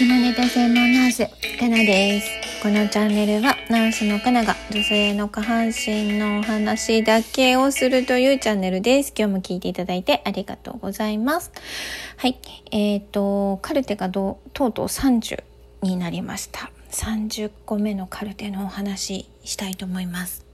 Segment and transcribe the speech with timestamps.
[0.00, 1.26] 下ネタ専門ナース
[1.58, 2.30] かなです。
[2.62, 9.12] このチャンネルはナースのかなが女性の下半身のお話だけをするというチャンネルです。
[9.14, 11.52] 今日も聞いていただいてありがとうございます。
[12.16, 12.38] はい。
[12.70, 15.42] えっ、ー、とカルテがどとうとう30
[15.82, 16.70] になりました。
[16.92, 20.46] 30個目のカルテのお話したいと思います。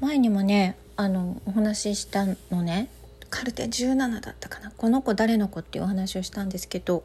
[0.00, 2.90] 前にもねあのお話ししたのね。
[3.30, 4.70] カルテ17だったかな。
[4.76, 7.04] この子誰の子っていうお話をしたんですけど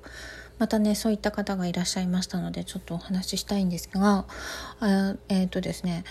[0.59, 4.25] またねそういった方がいらっしゃいましたのでちょっとお話ししたいんですが
[5.29, 6.03] えっ、ー、とですね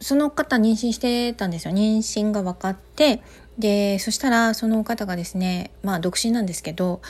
[0.00, 3.22] その方妊娠してたんですよ妊娠が分かって
[3.58, 7.02] でそしたらその方がですねまあ独身なんですけど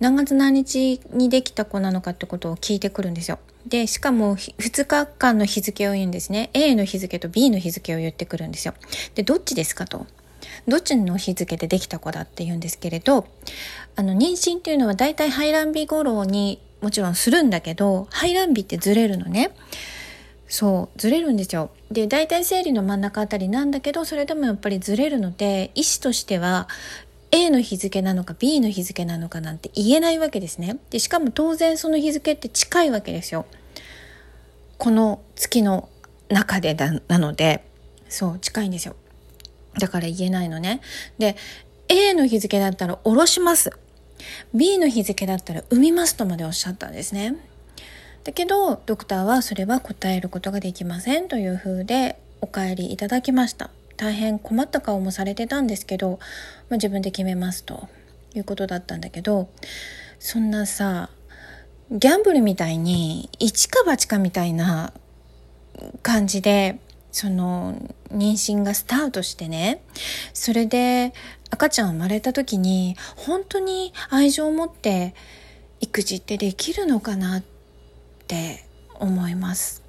[0.00, 3.38] 何月何日にできた子なのかってことを聞いてくるんですよ。
[3.66, 8.72] でしかも2日間の日付を言うんですね A の日付と B の日付を言ってくるんですよ。
[9.14, 10.06] でどっちですかと。
[10.66, 13.26] どっちの日付でできた子だって言うんですけれど
[13.96, 19.50] あの妊娠っていうのはだいたい排卵日頃にもちろんするんだけど排卵日ってずれるのね。
[20.50, 21.70] そうずれるんですよ。
[21.90, 26.68] で大体生理の真ん中あたりなんだけどそれでもやっぱりずれるので医師としては
[27.30, 30.78] A の日付なのか B の日付なのかなんて言えないわけですね。
[30.90, 33.44] でしかも当然その日付って近いわけですよ。
[34.78, 35.90] この月の
[36.28, 37.64] 中でだなので。
[38.08, 38.96] そう近いんですよ。
[39.78, 40.80] だから言えないのね。
[41.18, 41.36] で
[41.88, 43.70] A の日付だったら下ろします。
[44.54, 47.36] B の日付だったら産みますとまでおっしゃったんですね。
[48.24, 53.70] だけどドクターはそれは答えることができませんというふうでお帰りいただきました。
[53.98, 56.20] 大変困った顔もされてたんですけど、
[56.70, 57.88] まあ、自分で決めますと
[58.34, 59.48] いうことだったんだけど
[60.20, 61.10] そんなさ
[61.90, 64.92] ギャンブルみたいに一か八かみたいな
[66.02, 66.78] 感じで
[67.10, 67.74] その
[68.10, 69.82] 妊娠がスタートしてね
[70.34, 71.14] それで
[71.50, 75.14] 赤ちゃん生まれた時に本当に愛情を持って
[75.80, 77.42] 育児ってできるのかなっ
[78.26, 78.64] て
[78.94, 79.82] 思います。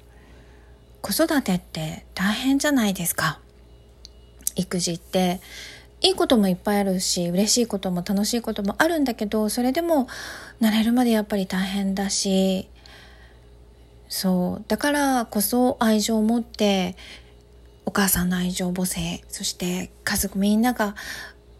[1.02, 3.40] 子育てって大変じゃないですか。
[4.54, 5.40] 育児って
[6.00, 10.08] いいこともいっぱいあるし嬉しいことも楽しいこともあるんだけどそれでも
[10.60, 12.68] 慣れるまでやっぱり大変だし
[14.10, 14.64] そう。
[14.68, 16.96] だからこそ愛情を持って
[17.86, 20.94] お母さんの愛情母性そして家族みんなが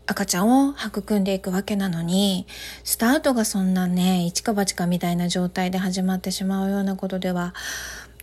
[0.06, 2.46] 赤ちゃんを育んでいくわけなのに
[2.82, 7.54] スタートがそんなね一か八かみたいな状態で始まってしまうようなことでは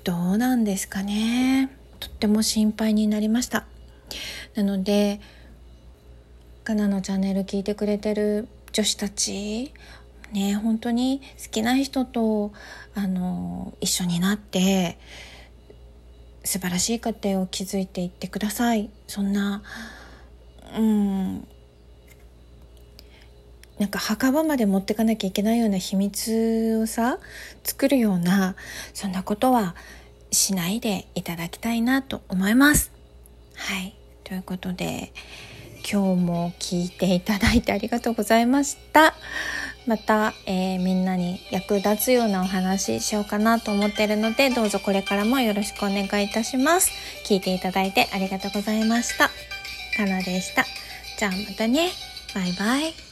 [0.03, 1.69] どうなんですかね。
[1.99, 3.65] とっても心配になりました。
[4.55, 5.21] なので
[6.65, 9.73] カナのチャンネル聞いてくれてる女子たち
[10.31, 12.51] ね本当に好きな人と
[12.95, 14.97] あの一緒になって
[16.43, 19.63] 素晴らしい家庭を築いていってくださいそんな
[20.77, 21.47] うん
[23.79, 27.19] なんか墓場まで持ってかなきゃいけないような秘密をさ
[27.63, 28.55] 作るような
[28.93, 29.75] そんなことは
[30.31, 32.91] しないでいただきたいなと思います。
[33.55, 35.13] はいということで
[35.89, 39.13] 今日も聞いていただいてありがとうございました。
[39.87, 46.91] また、えー、みんなに役立つようなお話しようかなと思ってるのでどうぞこれからもよろしくお願いいたします。
[47.25, 49.29] 聞いていただいてありがとうございました。
[49.95, 50.65] かなでした。
[51.17, 51.89] じゃあまたね。
[52.35, 53.06] バイバイ。